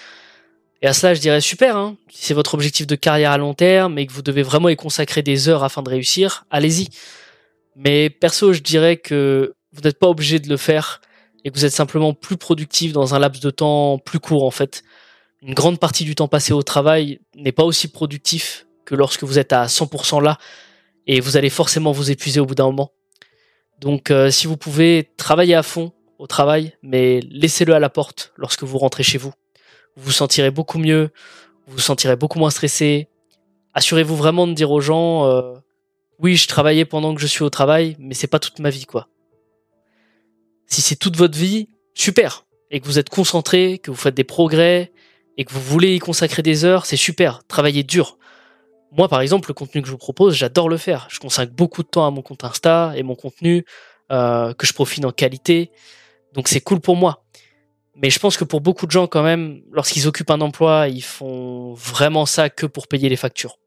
[0.81, 1.95] Et à cela, je dirais super, hein.
[2.09, 4.75] si c'est votre objectif de carrière à long terme et que vous devez vraiment y
[4.75, 6.89] consacrer des heures afin de réussir, allez-y.
[7.77, 11.01] Mais perso, je dirais que vous n'êtes pas obligé de le faire
[11.43, 14.51] et que vous êtes simplement plus productif dans un laps de temps plus court en
[14.51, 14.83] fait.
[15.41, 19.39] Une grande partie du temps passé au travail n'est pas aussi productif que lorsque vous
[19.39, 20.37] êtes à 100% là
[21.07, 22.91] et vous allez forcément vous épuiser au bout d'un moment.
[23.79, 28.33] Donc euh, si vous pouvez travailler à fond au travail, mais laissez-le à la porte
[28.37, 29.33] lorsque vous rentrez chez vous
[29.95, 31.09] vous vous sentirez beaucoup mieux,
[31.67, 33.07] vous vous sentirez beaucoup moins stressé.
[33.73, 35.53] Assurez-vous vraiment de dire aux gens, euh,
[36.19, 38.85] oui, je travaillais pendant que je suis au travail, mais c'est pas toute ma vie,
[38.85, 39.07] quoi.
[40.71, 42.45] Si c'est toute votre vie, super.
[42.69, 44.93] Et que vous êtes concentré, que vous faites des progrès,
[45.37, 47.43] et que vous voulez y consacrer des heures, c'est super.
[47.49, 48.17] Travaillez dur.
[48.93, 51.07] Moi, par exemple, le contenu que je vous propose, j'adore le faire.
[51.09, 53.65] Je consacre beaucoup de temps à mon compte Insta et mon contenu,
[54.13, 55.71] euh, que je profite en qualité.
[56.33, 57.25] Donc c'est cool pour moi.
[57.95, 61.03] Mais je pense que pour beaucoup de gens, quand même, lorsqu'ils occupent un emploi, ils
[61.03, 63.57] font vraiment ça que pour payer les factures.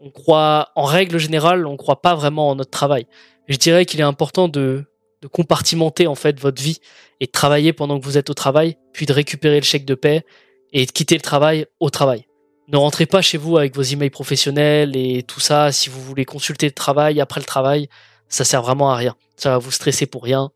[0.00, 3.06] on croit, en règle générale, on croit pas vraiment en notre travail.
[3.46, 4.84] Je dirais qu'il est important de,
[5.26, 6.78] de compartimenter en fait votre vie
[7.20, 9.94] et de travailler pendant que vous êtes au travail, puis de récupérer le chèque de
[9.94, 10.24] paie
[10.72, 12.26] et de quitter le travail au travail.
[12.68, 15.72] Ne rentrez pas chez vous avec vos emails professionnels et tout ça.
[15.72, 17.88] Si vous voulez consulter le travail après le travail,
[18.28, 19.16] ça sert vraiment à rien.
[19.36, 20.50] Ça va vous stresser pour rien.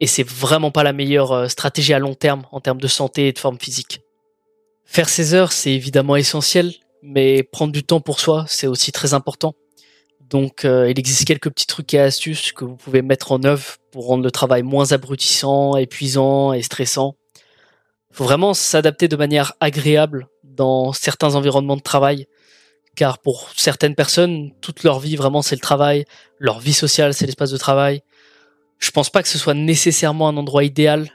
[0.00, 3.28] Et c'est vraiment pas la meilleure euh, stratégie à long terme en termes de santé
[3.28, 4.00] et de forme physique.
[4.84, 9.14] Faire ses heures, c'est évidemment essentiel, mais prendre du temps pour soi, c'est aussi très
[9.14, 9.54] important.
[10.28, 13.76] Donc, euh, il existe quelques petits trucs et astuces que vous pouvez mettre en œuvre
[13.92, 17.16] pour rendre le travail moins abrutissant, épuisant et stressant.
[18.10, 22.26] Il faut vraiment s'adapter de manière agréable dans certains environnements de travail,
[22.96, 26.06] car pour certaines personnes, toute leur vie vraiment c'est le travail,
[26.38, 28.02] leur vie sociale c'est l'espace de travail.
[28.78, 31.10] Je pense pas que ce soit nécessairement un endroit idéal,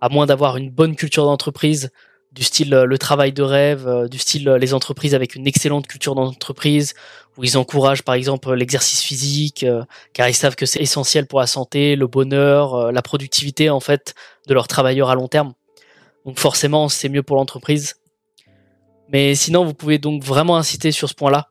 [0.00, 1.90] à moins d'avoir une bonne culture d'entreprise,
[2.32, 5.46] du style euh, le travail de rêve, euh, du style euh, les entreprises avec une
[5.46, 6.94] excellente culture d'entreprise,
[7.36, 9.64] où ils encouragent par exemple l'exercice physique,
[10.12, 14.14] car ils savent que c'est essentiel pour la santé, le bonheur, la productivité en fait
[14.48, 15.54] de leurs travailleurs à long terme.
[16.26, 17.94] Donc forcément, c'est mieux pour l'entreprise.
[19.08, 21.48] Mais sinon, vous pouvez donc vraiment inciter sur ce point-là.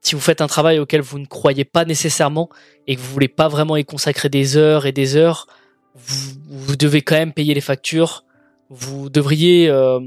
[0.00, 2.48] si vous faites un travail auquel vous ne croyez pas nécessairement
[2.86, 5.48] et que vous voulez pas vraiment y consacrer des heures et des heures,
[5.94, 8.24] vous, vous devez quand même payer les factures
[8.70, 10.00] vous devriez, euh,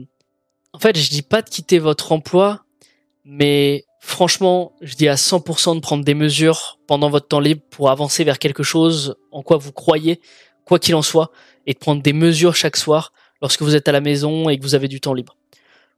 [0.71, 2.63] en fait, je dis pas de quitter votre emploi,
[3.25, 7.89] mais franchement, je dis à 100% de prendre des mesures pendant votre temps libre pour
[7.89, 10.21] avancer vers quelque chose en quoi vous croyez,
[10.65, 11.31] quoi qu'il en soit,
[11.67, 14.63] et de prendre des mesures chaque soir lorsque vous êtes à la maison et que
[14.63, 15.35] vous avez du temps libre.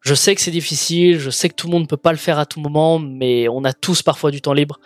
[0.01, 2.17] Je sais que c'est difficile, je sais que tout le monde ne peut pas le
[2.17, 4.79] faire à tout moment, mais on a tous parfois du temps libre.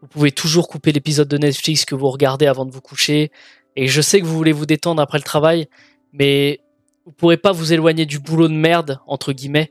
[0.00, 3.30] Vous pouvez toujours couper l'épisode de Netflix que vous regardez avant de vous coucher.
[3.76, 5.68] Et je sais que vous voulez vous détendre après le travail,
[6.12, 6.60] mais
[7.06, 9.70] vous pourrez pas vous éloigner du boulot de merde entre guillemets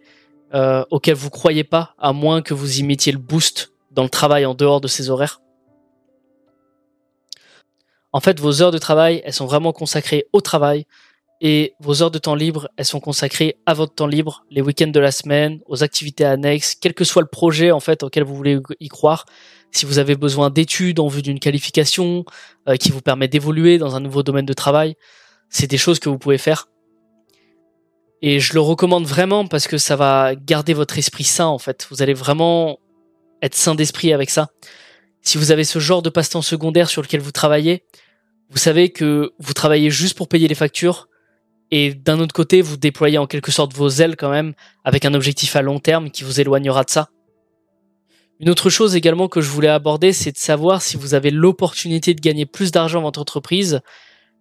[0.54, 4.10] euh, auquel vous croyez pas, à moins que vous y mettiez le boost dans le
[4.10, 5.42] travail en dehors de ces horaires.
[8.12, 10.86] En fait, vos heures de travail, elles sont vraiment consacrées au travail
[11.42, 14.88] et vos heures de temps libre, elles sont consacrées à votre temps libre, les week-ends
[14.88, 18.36] de la semaine, aux activités annexes, quel que soit le projet en fait auquel vous
[18.36, 19.26] voulez y croire.
[19.72, 22.24] Si vous avez besoin d'études en vue d'une qualification
[22.70, 24.96] euh, qui vous permet d'évoluer dans un nouveau domaine de travail,
[25.50, 26.68] c'est des choses que vous pouvez faire.
[28.26, 31.86] Et je le recommande vraiment parce que ça va garder votre esprit sain en fait.
[31.92, 32.80] Vous allez vraiment
[33.42, 34.48] être sain d'esprit avec ça.
[35.22, 37.84] Si vous avez ce genre de passe-temps secondaire sur lequel vous travaillez,
[38.50, 41.10] vous savez que vous travaillez juste pour payer les factures
[41.70, 44.54] et d'un autre côté, vous déployez en quelque sorte vos ailes quand même
[44.86, 47.10] avec un objectif à long terme qui vous éloignera de ça.
[48.40, 52.14] Une autre chose également que je voulais aborder, c'est de savoir si vous avez l'opportunité
[52.14, 53.82] de gagner plus d'argent dans votre entreprise,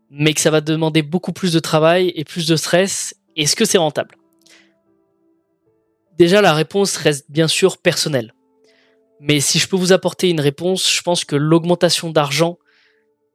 [0.08, 3.64] mais que ça va demander beaucoup plus de travail et plus de stress est-ce que
[3.64, 4.16] c'est rentable?
[6.18, 8.34] Déjà, la réponse reste bien sûr personnelle.
[9.20, 12.58] Mais si je peux vous apporter une réponse, je pense que l'augmentation d'argent,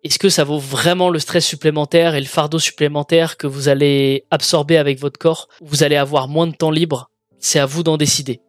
[0.03, 4.25] est-ce que ça vaut vraiment le stress supplémentaire et le fardeau supplémentaire que vous allez
[4.29, 5.47] absorber avec votre corps?
[5.61, 7.09] Vous allez avoir moins de temps libre?
[7.39, 8.41] C'est à vous d'en décider.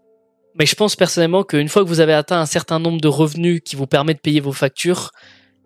[0.58, 3.62] Mais je pense personnellement qu'une fois que vous avez atteint un certain nombre de revenus
[3.64, 5.12] qui vous permet de payer vos factures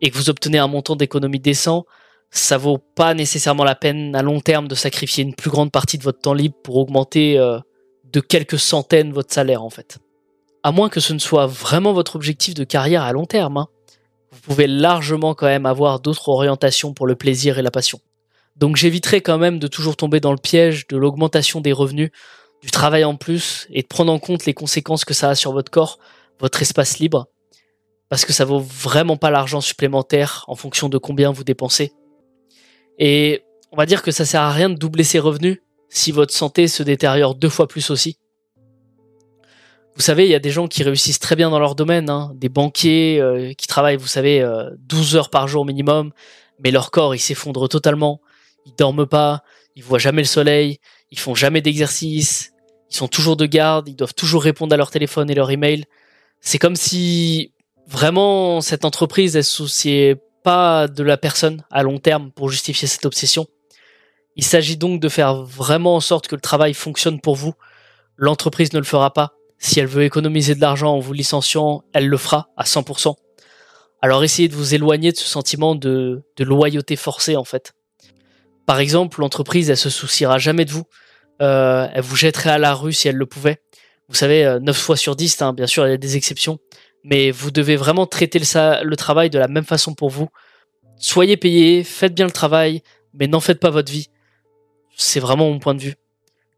[0.01, 1.85] et que vous obtenez un montant d'économie décent,
[2.33, 5.99] ça vaut pas nécessairement la peine à long terme de sacrifier une plus grande partie
[5.99, 7.59] de votre temps libre pour augmenter euh,
[8.11, 9.99] de quelques centaines votre salaire en fait.
[10.63, 13.59] À moins que ce ne soit vraiment votre objectif de carrière à long terme.
[13.59, 13.69] Hein.
[14.31, 18.01] Vous pouvez largement quand même avoir d'autres orientations pour le plaisir et la passion.
[18.57, 22.11] Donc j'éviterai quand même de toujours tomber dans le piège de l'augmentation des revenus,
[22.63, 25.53] du travail en plus et de prendre en compte les conséquences que ça a sur
[25.53, 25.99] votre corps,
[26.41, 27.27] votre espace libre,
[28.09, 31.93] parce que ça vaut vraiment pas l'argent supplémentaire en fonction de combien vous dépensez
[32.99, 36.33] et on va dire que ça sert à rien de doubler ses revenus si votre
[36.33, 38.19] santé se détériore deux fois plus aussi.
[39.95, 42.33] Vous savez, il y a des gens qui réussissent très bien dans leur domaine, hein,
[42.35, 44.41] des banquiers euh, qui travaillent, vous savez,
[44.79, 46.13] 12 euh, heures par jour minimum,
[46.65, 48.21] mais leur corps, il s'effondre totalement,
[48.65, 49.43] ils dorment pas,
[49.77, 50.81] ils voient jamais le soleil,
[51.11, 52.53] ils font jamais d'exercice,
[52.91, 55.85] ils sont toujours de garde, ils doivent toujours répondre à leur téléphone et leur email.
[56.41, 57.53] C'est comme si
[57.87, 63.07] vraiment cette entreprise, elle se pas de la personne à long terme pour justifier cette
[63.07, 63.47] obsession.
[64.37, 67.55] Il s'agit donc de faire vraiment en sorte que le travail fonctionne pour vous.
[68.17, 69.33] L'entreprise ne le fera pas.
[69.59, 73.15] Si elle veut économiser de l'argent en vous licenciant, elle le fera à 100%.
[74.01, 77.73] Alors essayez de vous éloigner de ce sentiment de, loyauté forcée en fait.
[78.67, 80.85] Par exemple, l'entreprise, elle se souciera jamais de vous.
[81.41, 83.61] Euh, elle vous jetterait à la rue si elle le pouvait.
[84.09, 86.59] Vous savez, 9 euh, fois sur 10, hein, bien sûr, il y a des exceptions
[87.05, 90.29] mais vous devez vraiment traiter le, le, travail de la même façon pour vous.
[90.97, 92.83] Soyez payé, faites bien le travail,
[93.15, 94.09] mais n'en faites pas votre vie.
[94.97, 95.97] C'est vraiment mon point de vue.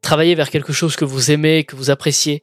[0.03, 2.42] Travaillez vers quelque chose que vous aimez, que vous appréciez.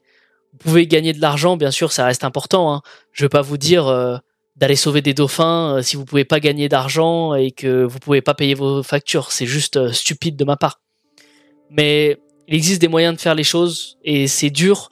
[0.53, 2.73] Vous pouvez gagner de l'argent, bien sûr, ça reste important.
[2.73, 2.81] Hein.
[3.11, 4.17] Je vais pas vous dire euh,
[4.55, 8.21] d'aller sauver des dauphins euh, si vous pouvez pas gagner d'argent et que vous pouvez
[8.21, 9.31] pas payer vos factures.
[9.31, 10.81] C'est juste euh, stupide de ma part.
[11.69, 14.91] Mais il existe des moyens de faire les choses et c'est dur.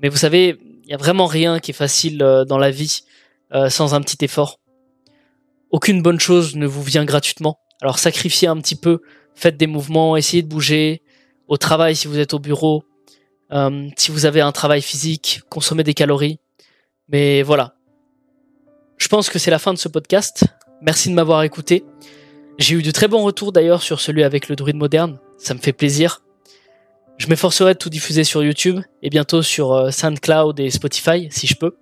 [0.00, 0.58] Mais vous savez,
[0.90, 3.02] y a vraiment rien qui est facile dans la vie
[3.68, 4.60] sans un petit effort.
[5.70, 7.58] Aucune bonne chose ne vous vient gratuitement.
[7.82, 9.00] Alors sacrifiez un petit peu,
[9.34, 11.02] faites des mouvements, essayez de bouger.
[11.48, 12.84] Au travail, si vous êtes au bureau,
[13.52, 16.38] euh, si vous avez un travail physique, consommez des calories.
[17.08, 17.74] Mais voilà.
[18.96, 20.44] Je pense que c'est la fin de ce podcast.
[20.82, 21.84] Merci de m'avoir écouté.
[22.58, 25.18] J'ai eu de très bons retours d'ailleurs sur celui avec le druide moderne.
[25.38, 26.25] Ça me fait plaisir.
[27.18, 31.46] Je m'efforcerai de tout diffuser sur YouTube et bientôt sur euh, SoundCloud et Spotify si
[31.46, 31.76] je peux.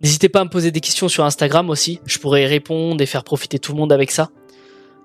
[0.00, 2.00] N'hésitez pas à me poser des questions sur Instagram aussi.
[2.04, 4.28] Je pourrais y répondre et faire profiter tout le monde avec ça.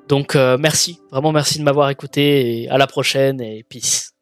[0.10, 4.19] Donc euh, merci, vraiment merci de m'avoir écouté et à la prochaine et peace.